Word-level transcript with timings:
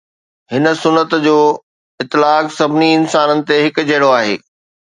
هن 0.51 0.65
سنت 0.81 1.11
جو 1.25 1.37
اطلاق 2.03 2.45
سڀني 2.57 2.89
انسانن 2.99 3.39
تي 3.47 3.55
هڪ 3.65 3.81
جهڙو 3.89 4.13
آهي. 4.21 4.35